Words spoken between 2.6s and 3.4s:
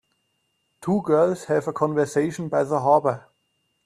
the harbor.